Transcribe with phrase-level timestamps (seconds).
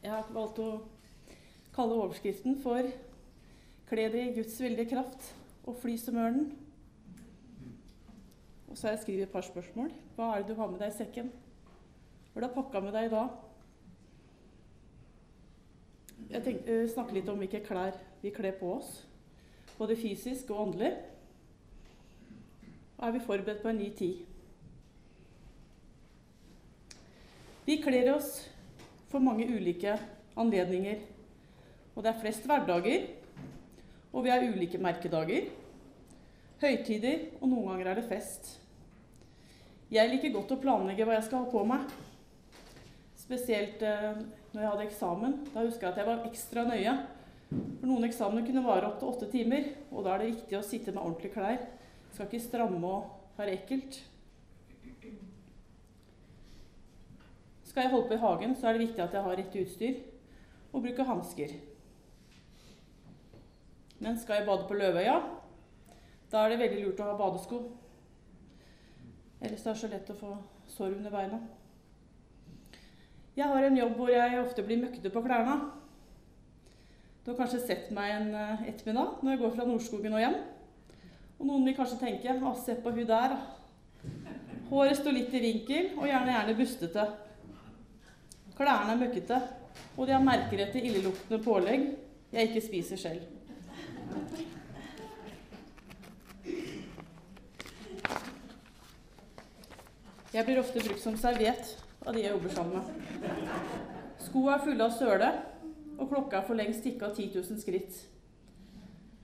[0.00, 0.70] Jeg har valgt å
[1.76, 2.86] kalle overskriften for
[3.90, 5.34] 'Kle dere i Guds veldige kraft
[5.66, 6.52] og fly som ørnen'.
[8.70, 9.90] Og så har jeg skrevet et par spørsmål.
[10.16, 11.32] Hva er det du har med deg i sekken?
[12.32, 13.28] Hva har du pakka med deg i dag?
[16.30, 19.06] Jeg tenkte uh, snakke litt om hvilke klær vi kler på oss.
[19.78, 20.92] Både fysisk og åndelig.
[23.02, 24.22] Er vi forberedt på en ny tid?
[27.66, 28.48] Vi kler oss
[29.10, 29.96] for mange ulike
[30.38, 31.02] anledninger.
[31.94, 33.08] Og det er flest hverdager,
[34.12, 35.50] og vi har ulike merkedager.
[36.60, 38.56] Høytider, og noen ganger er det fest.
[39.90, 41.88] Jeg liker godt å planlegge hva jeg skal ha på meg.
[43.18, 44.20] Spesielt eh,
[44.52, 45.34] når jeg hadde eksamen.
[45.50, 46.94] Da husker jeg at jeg var ekstra nøye.
[47.50, 50.66] For noen eksamener kunne vare opp til åtte timer, og da er det viktig å
[50.66, 51.64] sitte med ordentlige klær.
[51.64, 53.98] Jeg skal ikke stramme og være ekkelt.
[57.70, 59.98] Skal jeg holde på i hagen, så er det viktig at jeg har rett utstyr
[60.72, 61.52] og bruker hansker.
[64.02, 65.20] Men skal jeg bade på Løvøya,
[66.32, 67.60] da er det veldig lurt å ha badesko.
[69.38, 70.32] Ellers er det så lett å få
[70.72, 71.38] sår under beina.
[73.38, 75.56] Jeg har en jobb hvor jeg ofte blir møkkete på klærne.
[77.22, 80.38] Du har kanskje sett meg en eh, ettermiddag når jeg går fra Nordskogen og hjem.
[81.38, 83.40] Og noen vil kanskje tenke 'Å, se på hun der'.
[84.70, 87.10] Håret står litt i vinkel og gjerne gjerne bustete.
[88.60, 89.36] Klærne er møkkete,
[89.96, 91.84] og de har merker etter illeluktende pålegg
[92.30, 93.22] jeg ikke spiser selv.
[100.34, 101.70] Jeg blir ofte brukt som serviett
[102.04, 103.30] av de jeg jobber sammen med.
[104.26, 105.30] Skoa er fulle av søle,
[105.96, 108.02] og klokka er for lengst tikka 10 000 skritt.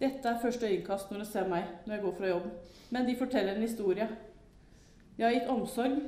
[0.01, 2.49] Dette er første øyekast når de ser meg når jeg går fra jobb,
[2.89, 4.09] men de forteller en historie.
[5.19, 6.01] Jeg har gitt omsorg,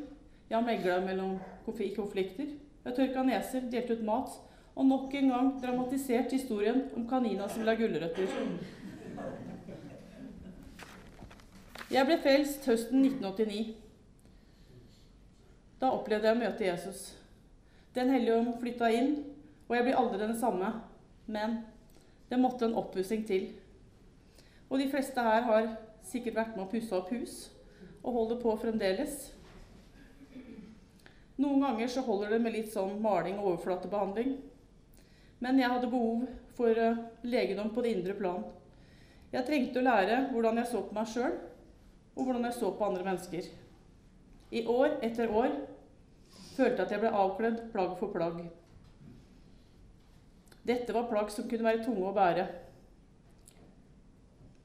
[0.49, 1.37] jeg har megla mellom
[1.69, 2.57] konflikter,
[2.89, 4.37] jeg tørka neser, delt ut mat,
[4.79, 8.31] og nok en gang dramatisert historien om kanina som la gulrøtter.
[11.89, 13.75] Jeg ble frelst høsten 1989.
[15.81, 17.03] Da opplevde jeg å møte Jesus.
[17.97, 19.15] Den hellige ånd flytta inn,
[19.69, 20.73] og jeg blir aldri den samme.
[21.27, 21.63] Men
[22.29, 23.51] det måtte en oppussing til.
[24.69, 25.73] Og de fleste her har
[26.09, 27.49] sikkert vært med å pusse opp hus,
[28.03, 29.33] og holder på fremdeles.
[31.39, 34.33] Noen ganger så holder det med litt sånn maling og overflatebehandling.
[35.39, 36.25] Men jeg hadde behov
[36.59, 38.43] for uh, legedom på det indre plan.
[39.31, 41.35] Jeg trengte å lære hvordan jeg så på meg sjøl,
[42.17, 43.51] og hvordan jeg så på andre mennesker.
[44.51, 45.53] I år etter år
[46.57, 48.41] følte jeg at jeg ble avkledd plagg for plagg.
[50.67, 52.49] Dette var plagg som kunne være tunge å bære.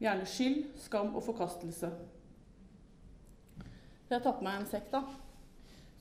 [0.02, 1.92] Gjerne skyld, skam og forkastelse.
[3.62, 5.04] Jeg har tatt på meg en sekk, da.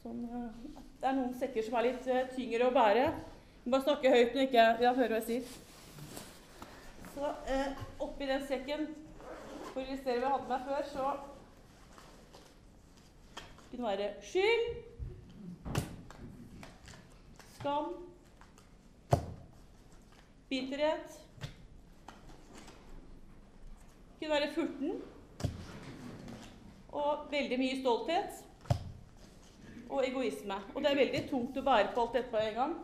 [0.02, 0.54] Sånn, eh,
[0.98, 3.04] det er noen sekker som er litt uh, tyngre å bære.
[3.62, 5.44] Du må bare snakke høyt når ikke ja, hører hva jeg sier.
[7.12, 8.82] Så eh, oppi den sekken,
[9.68, 11.04] for å illustrere hva jeg hadde med før, så
[13.70, 14.66] kunne være skyld,
[17.60, 17.88] skam,
[20.50, 21.08] bitterhet.
[24.18, 24.98] Kunne være furten
[26.92, 28.48] og veldig mye stolthet
[29.92, 30.56] og egoisme.
[30.74, 32.74] Og det er veldig tungt å bære på alt dette på en gang.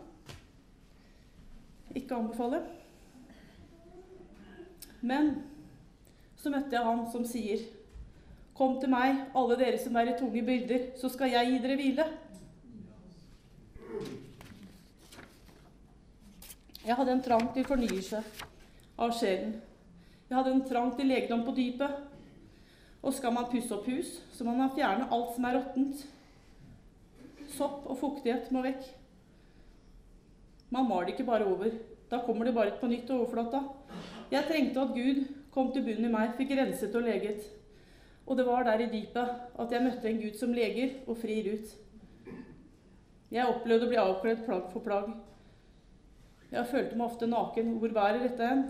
[1.96, 2.60] Ikke anbefale.
[5.00, 5.34] Men
[6.38, 7.66] så møtte jeg han som sier
[8.58, 11.76] Kom til meg, alle dere som er i tunge byrder, så skal jeg gi dere
[11.78, 12.06] hvile.
[16.82, 18.24] Jeg hadde en trang til fornyelse
[18.98, 19.52] av sjelen.
[20.26, 22.02] Jeg hadde en trang til legedom på dypet.
[22.98, 26.02] Og skal man pusse opp hus, så må man fjerne alt som er råttent.
[27.56, 28.82] Sopp og fuktighet må vekk.
[30.74, 31.72] Man maler ikke bare over.
[32.10, 33.62] Da kommer det bare på nytt overflata.
[34.32, 35.22] Jeg trengte at Gud
[35.52, 37.46] kom til bunnen i meg, fikk renset og leget.
[38.28, 41.48] Og det var der i dypet at jeg møtte en Gud som leger og frir
[41.54, 41.72] ut.
[43.32, 45.08] Jeg opplevde å bli avkledd plagg for plagg.
[46.52, 47.74] Jeg følte meg ofte naken.
[47.80, 48.62] Hvor bærer dette hen?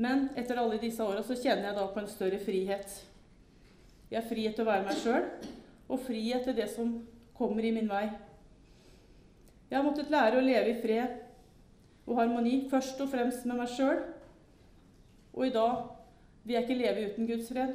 [0.00, 2.94] Men etter alle disse åra så kjenner jeg da på en større frihet.
[4.10, 5.28] Jeg har frihet til å være meg sjøl,
[5.88, 6.96] og frihet til det som
[7.34, 8.06] kommer i min vei.
[9.70, 11.20] Jeg har måttet lære å leve i fred
[12.06, 14.02] og harmoni, først og fremst med meg sjøl.
[15.34, 15.88] Og i dag
[16.44, 17.74] vil jeg ikke leve uten Guds fred.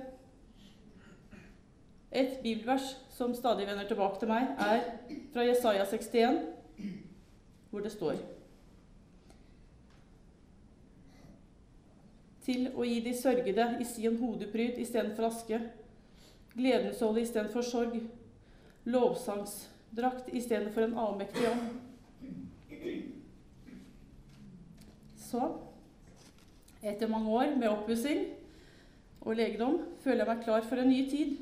[2.11, 4.85] Et bibelvers som stadig vender tilbake til meg, er
[5.33, 6.39] fra Jesaja 61,
[7.69, 8.21] hvor det står
[12.45, 15.59] Til å gi de sørgede i sin hodepryd istedenfor aske,
[16.55, 18.00] gledensåle istedenfor sorg,
[18.85, 21.67] lovsangsdrakt istedenfor en avmektig ånd.
[25.29, 25.43] Så,
[26.81, 28.25] etter mange år med oppussing
[29.21, 31.37] og legedom, føler jeg meg klar for en ny tid.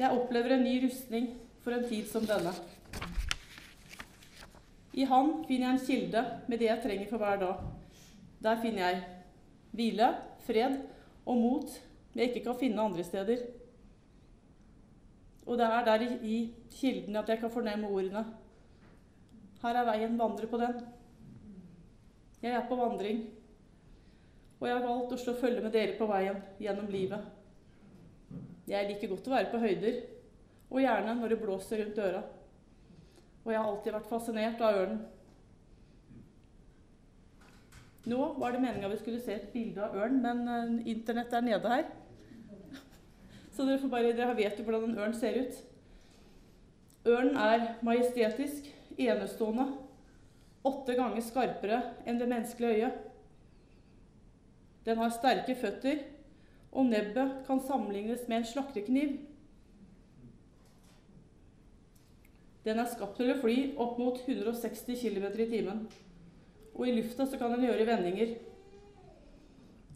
[0.00, 1.28] Jeg opplever en ny rustning
[1.60, 2.54] for en tid som denne.
[4.96, 7.60] I Han finner jeg en kilde med det jeg trenger for hver dag.
[8.42, 9.02] Der finner jeg
[9.76, 10.08] hvile,
[10.46, 10.80] fred
[11.28, 11.76] og mot
[12.16, 13.44] jeg ikke kan finne andre steder.
[15.46, 16.38] Og det er der i,
[16.70, 18.24] kilden at jeg kan fornemme ordene.
[19.62, 20.80] Her er veien, vandre på den.
[22.42, 23.26] Jeg er på vandring,
[24.60, 27.26] og jeg har valgt å slå følge med dere på veien gjennom livet.
[28.70, 30.02] Jeg liker godt å være på høyder,
[30.70, 32.22] og gjerne når det blåser rundt øra.
[33.44, 35.00] Og jeg har alltid vært fascinert av ørnen.
[38.08, 41.44] Nå var det meninga vi skulle se et bilde av ørn, men uh, internett er
[41.44, 41.88] nede her.
[43.50, 45.56] Så dere, bare, dere vet jo hvordan en ørn ser ut.
[47.08, 48.68] Ørnen er majestetisk,
[49.00, 49.66] enestående,
[50.64, 52.98] åtte ganger skarpere enn det menneskelige øyet.
[54.84, 56.04] Den har sterke føtter,
[56.72, 59.16] og nebbet kan sammenlignes med en slaktekniv.
[62.64, 65.84] Den er skapt til å fly opp mot 160 km i timen.
[66.76, 68.34] Og i lufta så kan den gjøre vendinger.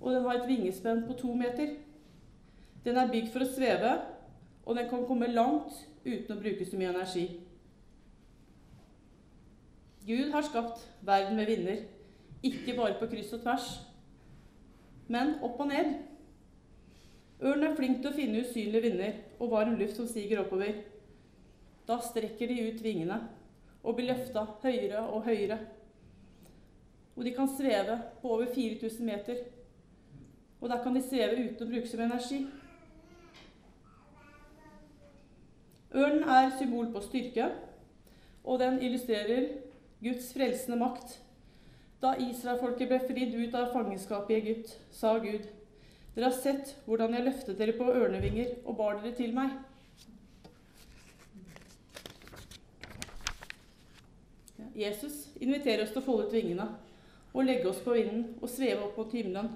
[0.01, 1.77] Og den har et vingespenn på to meter.
[2.85, 3.95] Den er bygd for å sveve,
[4.65, 5.73] og den kan komme langt
[6.05, 7.27] uten å bruke så mye energi.
[10.05, 11.85] Gud har skapt verden med vinder,
[12.45, 13.69] ikke bare på kryss og tvers,
[15.09, 15.95] men opp og ned.
[17.45, 20.83] Ørnen er flink til å finne usynlige vinder og varm luft som stiger oppover.
[21.89, 23.19] Da strekker de ut vingene
[23.83, 25.59] og blir løfta høyere og høyere.
[27.17, 29.41] Og de kan sveve på over 4000 meter.
[30.61, 32.41] Og der kan de sveve uten å bruke så mye energi.
[35.95, 37.51] Ørnen er symbol på styrke,
[38.45, 39.47] og den illustrerer
[40.03, 41.21] Guds frelsende makt.
[42.03, 45.47] Da israelfolket ble fridd ut av fangenskapet i Egypt, sa Gud,
[46.15, 49.55] dere har sett hvordan jeg løftet dere på ørnevinger og bar dere til meg.
[54.75, 56.67] Jesus inviterer oss til å folde ut vingene
[57.35, 59.53] og legge oss på vinden og sveve opp mot himmelen.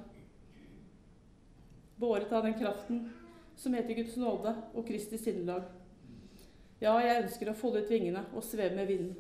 [1.98, 3.04] Båret av den kraften
[3.58, 5.66] som heter Guds nåde og Kristi sinnelag.
[6.78, 9.16] Ja, jeg ønsker å folde ut vingene og sveve med vinden.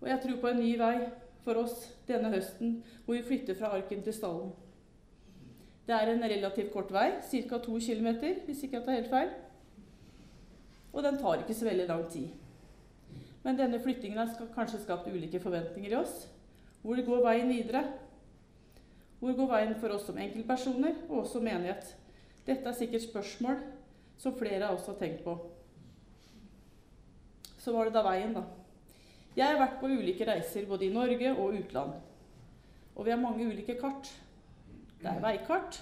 [0.00, 0.94] Og jeg tror på en ny vei
[1.44, 4.52] for oss denne høsten, hvor vi flytter fra arken til stallen.
[5.86, 7.58] Det er en relativt kort vei, ca.
[7.58, 8.08] 2 km,
[8.46, 9.32] hvis ikke jeg tar helt feil.
[10.92, 12.28] Og den tar ikke så veldig lang tid.
[13.42, 16.28] Men denne flyttingen har kanskje skapt ulike forventninger i oss.
[16.82, 17.84] Hvor går veien videre?
[19.20, 21.96] Hvor går veien for oss som enkeltpersoner og også menighet?
[22.46, 23.58] Dette er sikkert spørsmål
[24.18, 25.36] som flere av oss har tenkt på
[27.62, 28.42] så var det da veien, da.
[29.36, 31.94] Jeg har vært på ulike reiser både i Norge og utland.
[32.96, 34.10] Og vi har mange ulike kart.
[35.00, 35.78] Det er veikart,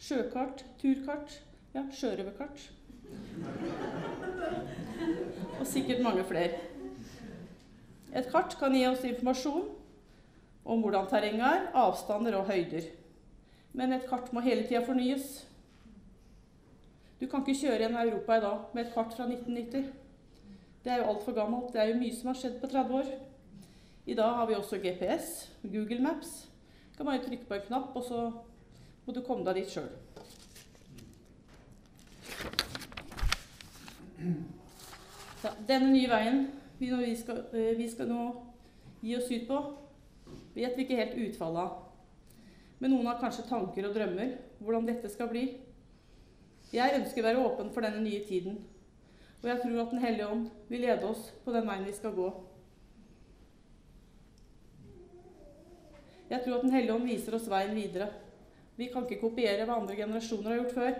[0.00, 1.36] sjøkart, turkart,
[1.76, 2.64] ja, sjørøverkart.
[5.60, 6.58] Og sikkert mange flere.
[8.12, 9.70] Et kart kan gi oss informasjon
[10.64, 12.88] om hvordan terrenget er, avstander og høyder.
[13.72, 15.42] Men et kart må hele tida fornyes.
[17.20, 20.01] Du kan ikke kjøre gjennom Europa i dag med et kart fra 1990.
[20.84, 21.72] Det er jo altfor gammelt.
[21.72, 23.12] Det er jo mye som har skjedd på 30 år.
[24.06, 25.28] I dag har vi også GPS,
[25.62, 26.48] Google Maps.
[26.92, 28.24] Du kan bare trykke på en knapp, og så
[29.06, 29.92] må du komme deg dit sjøl.
[35.66, 36.44] denne nye veien
[36.78, 38.26] vi, vi, skal, eh, vi skal nå
[39.02, 39.58] gi oss ut på,
[40.54, 41.72] vet vi ikke helt utfallet av.
[42.82, 45.44] Men noen har kanskje tanker og drømmer hvordan dette skal bli.
[46.74, 48.60] Jeg ønsker å være åpen for denne nye tiden
[49.42, 52.14] og jeg tror at Den hellige ånd vil lede oss på den veien vi skal
[52.14, 52.28] gå.
[56.30, 58.08] Jeg tror at Den hellige ånd viser oss veien videre.
[58.76, 60.94] Vi kan ikke kopiere hva andre generasjoner har gjort før.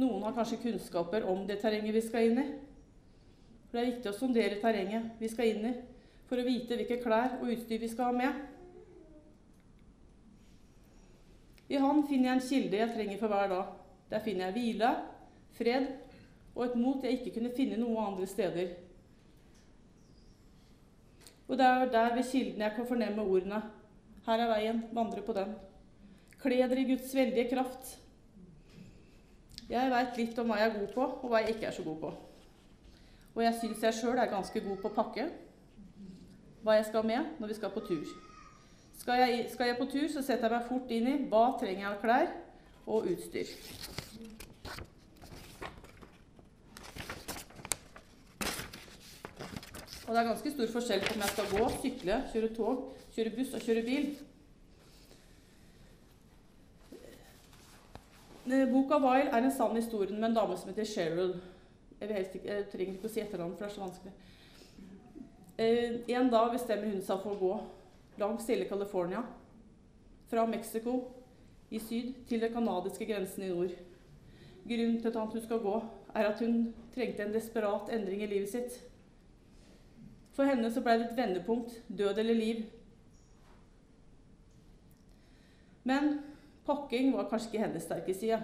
[0.00, 2.46] Noen har kanskje kunnskaper om det terrenget vi skal inn i.
[3.68, 5.74] For Det er viktig å sondere terrenget vi skal inn i,
[6.26, 8.42] for å vite hvilke klær og utstyr vi skal ha med.
[11.68, 13.72] I Han finner jeg en kilde jeg trenger for hver dag.
[14.10, 14.90] Der finner jeg hvile,
[15.58, 15.88] fred
[16.56, 18.72] og et mot jeg ikke kunne finne noe andre steder.
[21.46, 23.60] Og det er der ved kilden jeg kan fornemme ordene.
[24.26, 25.52] Her er veien, vandre på den.
[26.42, 27.98] Kle dere i Guds veldige kraft.
[29.68, 31.84] Jeg veit litt om hva jeg er god på, og hva jeg ikke er så
[31.86, 32.12] god på.
[33.36, 35.26] Og jeg syns jeg sjøl er ganske god på å pakke
[36.64, 38.06] hva jeg skal med når vi skal på tur.
[38.96, 41.84] Skal jeg, skal jeg på tur, så setter jeg meg fort inn i hva trenger
[41.84, 42.32] jeg av klær
[42.86, 43.52] og utstyr.
[50.06, 52.82] Og det er ganske stor forskjell på om jeg skal gå, sykle, kjøre tog,
[53.14, 54.04] kjøre buss og kjøre bil.
[58.46, 61.34] Eh, Boka Weil er en sann historie med en dame som heter Cheryl.
[62.00, 64.14] Jeg, helst jeg trenger ikke å si etternavnet, for det er så vanskelig.
[65.58, 67.54] Eh, en dag bestemmer hun seg for å gå
[68.22, 69.26] langs hele California,
[70.30, 71.00] fra Mexico
[71.74, 73.74] i syd til den canadiske grensen i nord.
[74.66, 75.80] Grunnen til at hun skal gå,
[76.14, 78.78] er at hun trengte en desperat endring i livet sitt.
[80.36, 82.64] For henne så ble det et vendepunkt død eller liv.
[85.86, 86.18] Men
[86.66, 88.38] pakking var kanskje ikke hennes sterke side.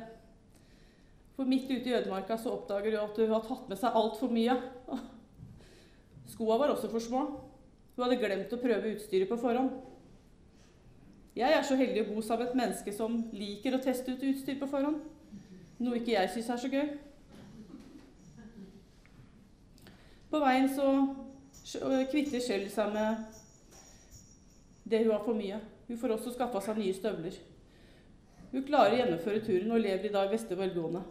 [1.37, 4.33] For midt ute i ødemarka så oppdager hun at hun har tatt med seg altfor
[4.33, 4.57] mye.
[6.33, 7.23] Skoa var også for små.
[7.97, 9.73] Hun hadde glemt å prøve utstyret på forhånd.
[11.37, 14.25] Jeg er så heldig å bo sammen med et menneske som liker å teste ut
[14.31, 15.01] utstyr på forhånd.
[15.83, 16.89] Noe ikke jeg syns er så gøy.
[20.33, 20.89] På veien så
[21.63, 23.39] kvitter Shell seg med
[24.85, 25.61] det hun har for mye.
[25.89, 27.37] Hun får også skaffa seg nye støvler.
[28.53, 31.03] Hun klarer å gjennomføre turen og lever i dag beste velgående.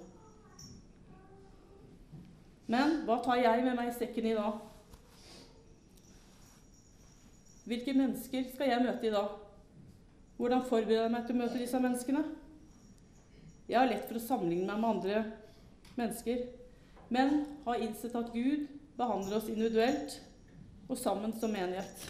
[2.72, 4.60] Men hva tar jeg med meg i sekken i dag?
[7.68, 9.34] Hvilke mennesker skal jeg møte i dag?
[10.38, 12.24] Hvordan forbereder jeg meg til å møte disse menneskene?
[13.70, 15.24] Jeg har lett for å sammenligne meg med andre
[15.98, 16.42] mennesker,
[17.14, 18.66] men har innsett at Gud
[18.98, 20.18] behandler oss individuelt
[20.92, 22.06] og sammen som menighet.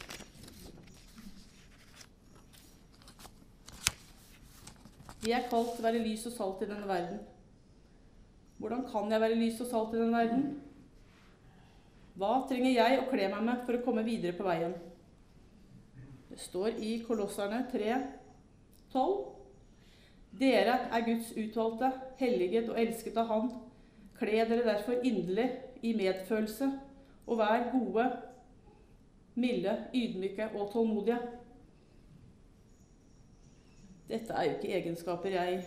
[5.21, 7.19] Vi er kalt til å være lys og salt i denne verden.
[8.57, 10.47] Hvordan kan jeg være lys og salt i denne verden?
[12.17, 14.73] Hva trenger jeg å kle meg med for å komme videre på veien?
[16.31, 17.99] Det står i Kolosserne 3,
[18.93, 19.13] 12.
[20.41, 23.49] Dere er Guds utvalgte, helliget og elsket av Han.
[24.17, 25.47] Kle dere derfor inderlig
[25.85, 26.69] i medfølelse,
[27.27, 28.05] og vær gode,
[29.35, 31.19] milde, ydmyke og tålmodige.
[34.09, 35.61] Dette er jo ikke egenskaper jeg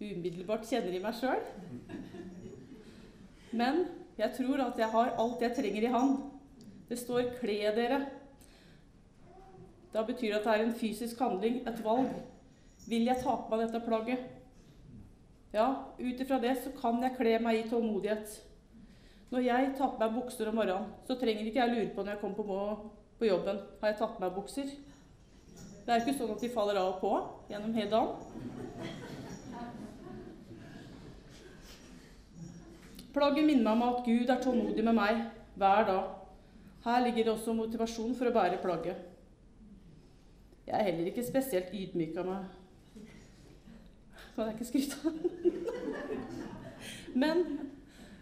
[0.00, 1.42] umiddelbart kjenner i meg sjøl.
[3.56, 3.84] Men
[4.16, 6.16] jeg tror at jeg har alt jeg trenger i Han.
[6.88, 8.06] Det står 'kle dere'.
[9.92, 12.10] Da betyr det at det er en fysisk handling, et valg.
[12.88, 14.18] Vil jeg ta på meg dette plagget?
[15.52, 18.42] Ja, ut ifra det så kan jeg kle meg i tålmodighet.
[19.30, 22.14] Når jeg tar på meg bukser om morgenen, så trenger ikke jeg lure på når
[22.14, 24.70] jeg kommer på, på jobben har jeg tatt på meg bukser.
[25.86, 27.12] Det er ikke sånn at de faller av og på
[27.50, 28.14] gjennom hele dagen.
[33.16, 35.20] Plagget minner meg om at Gud er tålmodig med meg
[35.56, 36.08] hver dag.
[36.86, 38.98] Her ligger det også motivasjon for å bære plagget.
[40.66, 42.44] Jeg er heller ikke spesielt ydmyk av meg.
[44.36, 45.14] Kan jeg ikke skryte av
[47.22, 47.65] Men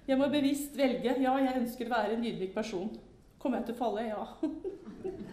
[0.05, 1.15] jeg må bevisst velge.
[1.23, 2.91] Ja, jeg ønsker å være en ydmyk person.
[3.41, 4.05] Kommer jeg til å falle?
[4.09, 4.25] Ja.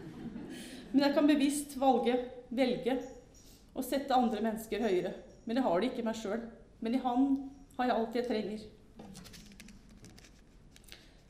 [0.91, 2.17] Men jeg kan bevisst valge,
[2.51, 2.97] velge
[3.75, 5.13] å sette andre mennesker høyere.
[5.45, 6.45] Men jeg har det ikke meg sjøl.
[6.83, 7.27] Men i Han
[7.77, 8.63] har jeg alt jeg trenger.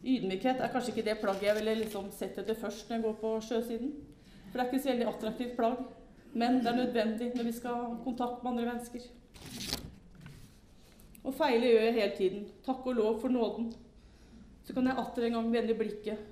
[0.02, 3.18] Ydmykhet er kanskje ikke det plagget jeg ville liksom sett etter først når jeg går
[3.22, 3.92] på sjøsiden.
[4.50, 5.84] For det er ikke så veldig attraktivt plagg.
[6.34, 9.81] Men det er nødvendig når vi skal ha kontakt med andre mennesker.
[11.24, 12.46] Og feile gjør jeg hele tiden.
[12.66, 13.74] Takk og lov for nåden.
[14.63, 16.28] Så kan jeg atter en gang vende blikket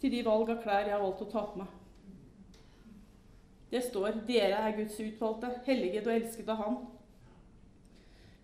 [0.00, 1.68] til de valg av klær jeg har valgt å ta på meg.
[3.70, 6.76] Det står 'Dere er Guds utvalgte, helliget og elsket av Han'.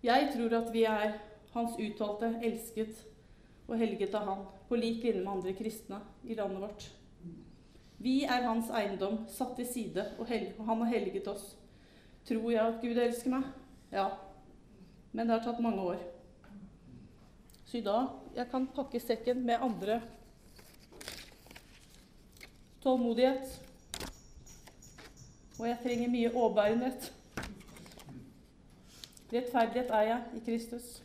[0.03, 1.19] Jeg tror at vi er
[1.53, 3.05] Hans utvalgte, elsket
[3.67, 6.91] og helget av Han, på lik linje med andre kristne i landet vårt.
[7.99, 10.27] Vi er Hans eiendom, satt til side, og,
[10.65, 11.57] Han har helget oss.
[12.25, 13.43] Tror jeg at Gud elsker meg?
[13.91, 14.09] Ja.
[15.11, 16.01] Men det har tatt mange år.
[17.65, 20.01] Så i dag jeg kan pakke sekken med andre
[22.83, 23.59] tålmodighet.
[25.59, 27.11] Og jeg trenger mye åbærenhet.
[29.31, 31.01] Rettferdighet er jeg i Kristus.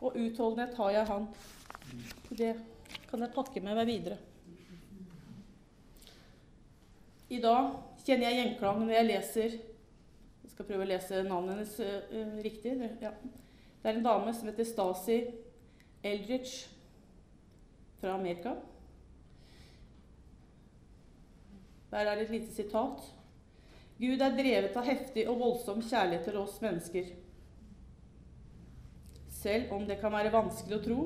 [0.00, 1.28] Og utholdenhet har jeg Han.
[2.30, 2.54] Det
[3.10, 4.18] kan jeg pakke med meg videre.
[7.28, 7.72] I dag
[8.06, 9.56] kjenner jeg gjenklang når jeg leser
[10.56, 12.72] skal prøve å lese navnet hennes uh, riktig.
[13.02, 13.10] Ja.
[13.82, 15.18] det er en dame som heter Stasi
[16.00, 16.70] Eldridge
[18.00, 18.54] fra Amerika.
[21.90, 23.04] Der er et lite sitat.
[24.00, 27.12] Gud er drevet av heftig og voldsom kjærlighet til oss mennesker.
[29.36, 31.00] Selv om det kan være vanskelig å tro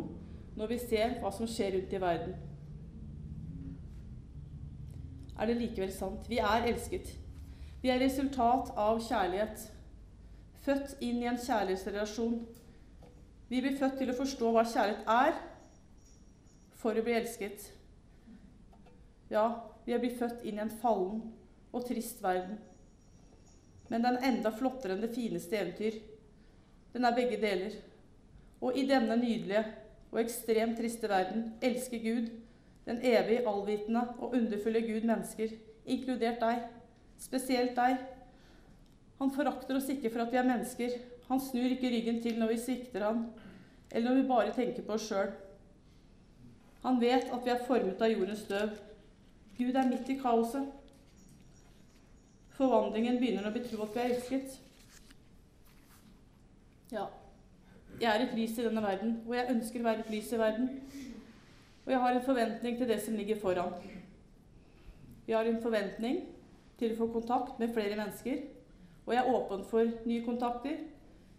[0.58, 2.38] når vi ser hva som skjer rundt i verden.
[5.40, 6.30] Er det likevel sant?
[6.30, 7.16] Vi er elsket.
[7.80, 9.62] Vi er resultat av kjærlighet.
[10.60, 12.40] Født inn i en kjærlighetsrelasjon.
[13.48, 15.38] Vi blir født til å forstå hva kjærlighet er,
[16.80, 17.64] for å bli elsket.
[19.32, 19.46] Ja,
[19.86, 21.22] vi er blitt født inn i en fallen
[21.72, 22.58] og trist verden.
[23.88, 25.96] Men den er enda flottere enn det fineste eventyr.
[26.92, 27.74] Den er begge deler.
[28.60, 29.64] Og i denne nydelige
[30.10, 32.28] og ekstremt triste verden elsker Gud,
[32.84, 35.54] den evig allvitende og underfulle Gud, mennesker,
[35.86, 36.68] inkludert deg,
[37.20, 38.00] spesielt deg.
[39.20, 40.96] Han forakter oss ikke for at vi er mennesker.
[41.28, 43.26] Han snur ikke ryggen til når vi svikter han,
[43.90, 45.30] eller når vi bare tenker på oss sjøl.
[46.82, 48.72] Han vet at vi er formet av jordens støv.
[49.58, 50.66] Gud er midt i kaoset.
[52.56, 54.58] Forvandlingen begynner når vi tror at vi er elsket.
[56.90, 57.04] Ja,
[58.00, 60.40] jeg er et lys i denne verden, og jeg ønsker å være et lys i
[60.40, 60.70] verden.
[61.84, 63.76] Og jeg har en forventning til det som ligger foran.
[65.26, 66.22] Vi har en forventning
[66.80, 68.42] til å få kontakt med flere mennesker.
[69.06, 70.82] Og jeg er åpen for nye kontakter.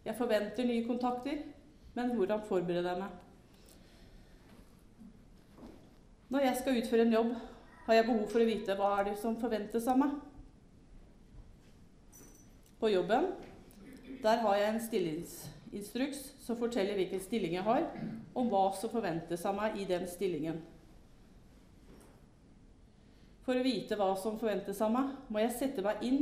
[0.05, 1.43] Jeg forventer nye kontakter.
[1.97, 3.19] Men hvordan forbereder jeg meg?
[6.31, 7.31] Når jeg skal utføre en jobb,
[7.85, 10.13] har jeg behov for å vite hva er det som forventes av meg.
[12.79, 13.33] På jobben
[14.21, 17.83] der har jeg en stillingsinstruks som forteller hvilken stilling jeg har,
[18.35, 20.61] og hva som forventes av meg i den stillingen.
[23.51, 26.21] For å vite hva som forventes av meg, må jeg sette meg inn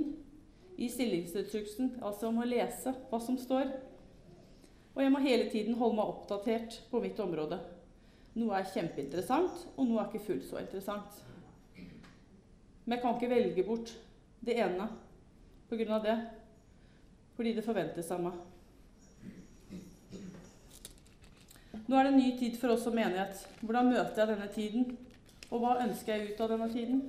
[0.81, 3.67] i stillingsinstruksen, altså om å lese hva som står.
[4.95, 7.59] Og jeg må hele tiden holde meg oppdatert på mitt område.
[8.33, 11.19] Noe er kjempeinteressant, og noe er ikke fullt så interessant.
[12.87, 13.93] Men jeg kan ikke velge bort
[14.41, 14.89] det ene
[15.69, 16.01] pga.
[16.07, 16.17] det,
[17.37, 18.41] fordi det forventes av meg.
[21.85, 23.45] Nå er det en ny tid for oss som menighet.
[23.61, 24.91] Hvordan møter jeg denne tiden?
[25.51, 27.05] Og hva ønsker jeg ut av denne tiden?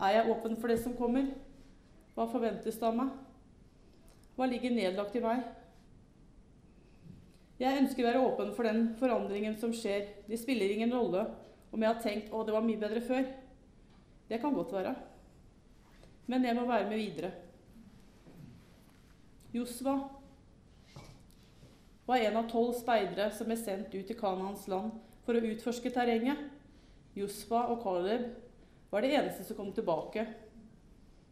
[0.00, 1.28] Er jeg åpen for det som kommer?
[2.16, 3.10] Hva forventes det av meg?
[4.36, 5.42] Hva ligger nedlagt i meg?
[7.60, 10.06] Jeg ønsker å være åpen for den forandringen som skjer.
[10.24, 11.26] Det spiller ingen rolle
[11.70, 13.28] om jeg har tenkt 'Å, det var mye bedre før'.
[14.28, 14.94] Det kan godt være.
[16.26, 17.32] Men jeg må være med videre.
[19.52, 20.08] Josva
[22.06, 24.92] var en av tolv speidere som ble sendt ut i Kanans land
[25.26, 26.38] for å utforske terrenget.
[27.16, 28.49] Josva og Caleb
[28.90, 30.26] var det eneste som kom tilbake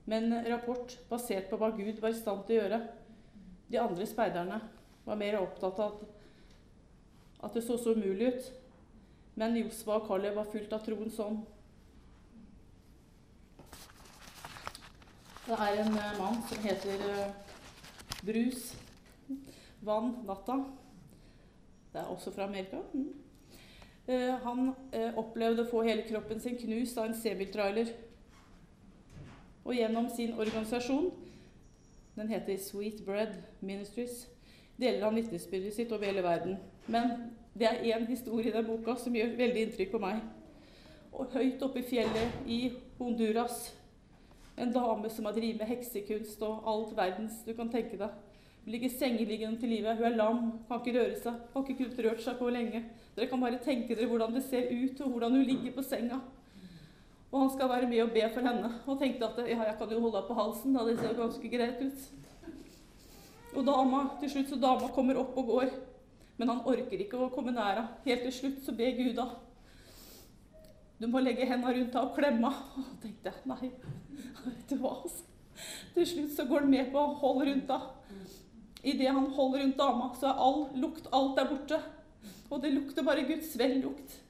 [0.09, 2.77] men en rapport basert på hva Gud var i stand til å gjøre.
[3.69, 4.57] De andre speiderne
[5.05, 5.99] var mer opptatt av
[7.45, 8.47] at det så så umulig ut.
[9.37, 11.43] Men Josva og Kalev var fullt av troens ånd.
[15.45, 17.61] Det er en uh, mann som heter uh,
[18.25, 18.73] Brus
[19.85, 20.57] Vann Natta.
[21.93, 22.81] Det er også fra Amerika.
[24.09, 24.73] Uh, han
[25.21, 27.93] opplevde å få hele kroppen sin knust av en sebiltrailer.
[29.69, 31.11] Og gjennom sin organisasjon,
[32.17, 34.25] den heter Sweet Bread Ministries,
[34.81, 36.57] deler han vitnesbyrdet sitt over hele verden.
[36.87, 40.23] Men det er én historie i den boka som gjør veldig inntrykk på meg.
[41.13, 42.59] Og høyt oppe i fjellet i
[42.99, 43.75] Honduras,
[44.59, 48.15] en dame som har drevet med heksekunst og alt verdens du kan tenke deg.
[48.65, 49.97] Hun ligger sengeliggende til livet.
[49.97, 51.45] Hun er lam, kan ikke røre seg.
[51.53, 52.83] Har ikke kunnet rørt seg på lenge.
[53.19, 56.21] Dere kan bare tenke dere hvordan det ser ut, og hvordan hun ligger på senga.
[57.33, 58.71] Og han skal være med og be for henne.
[58.87, 61.25] Og tenkte at ja, jeg kan jo holde henne på halsen, da det ser jo
[61.25, 62.07] ganske greit ut.
[63.59, 65.75] Og dama, til slutt så dama kommer opp og går.
[66.39, 67.99] Men han orker ikke å komme nær henne.
[68.07, 69.27] Helt til slutt så ber Gud da.
[71.03, 72.87] Du må legge hendene rundt henne og klemme henne.
[72.87, 73.73] Og tenkte jeg nei,
[74.47, 74.95] vet du hva.
[75.03, 75.27] Altså.
[75.99, 77.95] Til slutt så går han med på å holde rundt henne.
[78.87, 81.81] Idet han holder rundt dama, så er all lukt, alt er borte.
[82.51, 84.23] Og det lukter bare Guds vellukt.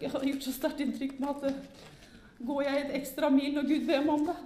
[0.00, 1.86] Jeg har gjort så sterkt inntrykk med at eh,
[2.46, 4.36] går jeg et ekstra mil når Gud ber meg om det?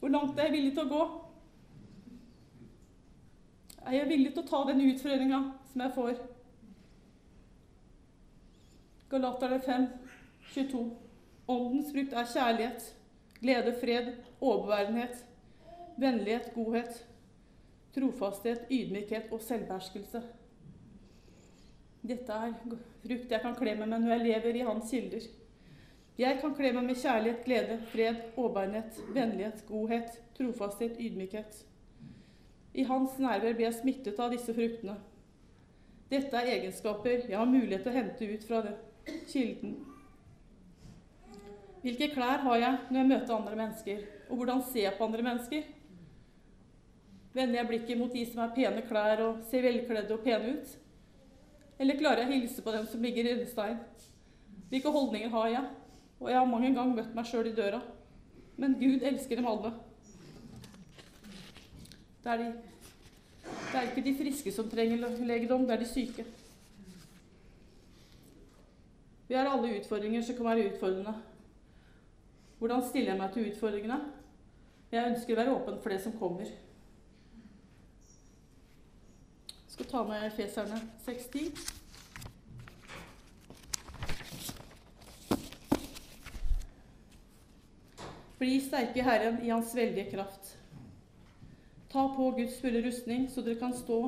[0.00, 1.02] Hvor langt er jeg villig til å gå?
[3.86, 5.40] Er jeg villig til å ta den utfordringa
[5.72, 6.22] som jeg får?
[9.12, 9.84] Galaterne 5,
[10.54, 10.80] 22.
[11.52, 12.88] Åndens frukt er kjærlighet,
[13.38, 14.08] glede, fred,
[14.40, 15.20] overbærenhet,
[16.00, 17.04] vennlighet, godhet,
[17.94, 20.24] trofasthet, ydmykhet og selvbeherskelse.
[22.06, 25.26] Dette er frukt jeg kan kle meg med når jeg lever i Hans kilder.
[26.16, 31.58] Jeg kan kle meg med kjærlighet, glede, fred, åbeinhet, vennlighet, godhet, trofasthet, ydmykhet.
[32.76, 34.94] I hans nærvær blir jeg smittet av disse fruktene.
[36.08, 38.74] Dette er egenskaper jeg har mulighet til å hente ut fra det.
[39.28, 39.76] kilden.
[41.82, 44.00] Hvilke klær har jeg når jeg møter andre mennesker?
[44.30, 45.68] Og hvordan ser jeg på andre mennesker?
[47.36, 50.76] Vender jeg blikket mot de som har pene klær og ser velkledde og pene ut?
[51.78, 53.82] Eller klarer jeg å hilse på dem som ligger i rennestein?
[54.70, 55.74] Hvilke holdninger har jeg?
[56.20, 57.82] Og jeg har mange ganger møtt meg sjøl i døra.
[58.56, 59.74] Men Gud elsker dem alle.
[62.24, 62.46] Det er, de,
[63.44, 66.24] det er ikke de friske som trenger legedom, det er de syke.
[69.28, 71.14] Vi har alle utfordringer som kan være utfordrende.
[72.58, 73.98] Hvordan stiller jeg meg til utfordringene?
[74.90, 76.48] Jeg ønsker å være åpen for det som kommer.
[79.50, 81.50] Jeg skal ta med Feserne 6.10.
[88.38, 90.54] Bli sterke Herren i Hans veldige kraft.
[91.92, 94.00] Ta på Guds fulle rustning, så dere kan stå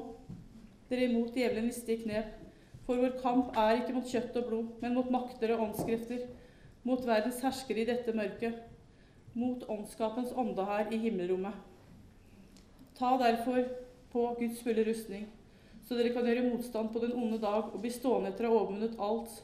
[0.88, 2.33] dere imot djevelen listige knep.
[2.87, 6.31] For vår kamp er ikke mot kjøtt og blod, men mot makter og åndskrefter,
[6.88, 8.57] mot verdens herskere i dette mørket,
[9.37, 11.52] mot åndskapens ånde her i himmelrommet.
[12.96, 13.68] Ta derfor
[14.09, 15.28] på Guds fulle rustning,
[15.88, 18.57] så dere kan gjøre motstand på den onde dag og bli stående etter å ha
[18.59, 19.38] overvunnet alt.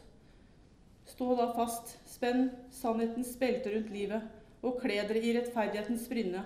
[1.09, 4.27] Stå da fast, spenn sannhetens belte rundt livet
[4.65, 6.43] og kle dere i rettferdighetens brynne.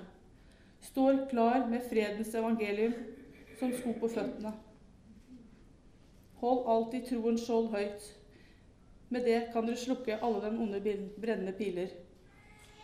[0.87, 2.95] Står klar med fredens evangelium
[3.59, 4.53] som sko på føttene.
[6.39, 8.05] Hold alltid troens skjold høyt.
[9.11, 11.91] Med det kan dere slukke alle den onde brennende piler.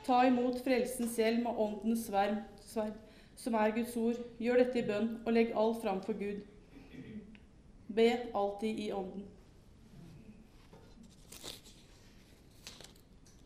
[0.02, 2.42] Ta imot frelsens hjelm og åndens sverd,
[3.38, 4.18] som er Guds ord.
[4.42, 6.42] Gjør dette i bønn, og legg alt fram for Gud.
[7.94, 9.24] Be alltid i ånden.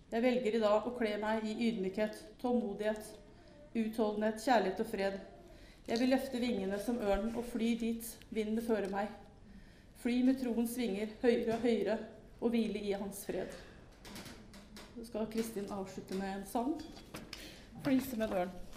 [0.08, 3.10] Jeg velger i dag å kle meg i ydmykhet, tålmodighet,
[3.76, 5.18] utholdenhet, kjærlighet og fred.
[5.88, 9.12] Jeg vil løfte vingene som ørnen og fly dit vinden fører meg.
[10.00, 11.98] Fly med troens vinger høyere og høyere
[12.40, 13.52] og hvile i hans fred.
[14.94, 16.72] Så skal Kristin avslutte med en sang.
[17.82, 18.67] 'Fly som en ørn'.